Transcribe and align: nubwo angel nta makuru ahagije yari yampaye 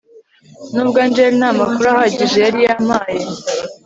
nubwo 0.73 0.97
angel 1.05 1.31
nta 1.39 1.49
makuru 1.61 1.87
ahagije 1.93 2.37
yari 2.45 2.59
yampaye 2.65 3.23